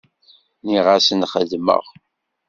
Nniɣ-asen 0.63 1.27
xeddmeɣ. 1.31 1.83